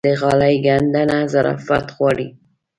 د 0.05 0.09
غالۍ 0.21 0.55
ګنډنه 0.65 1.19
ظرافت 1.33 1.85
غواړي. 1.95 2.27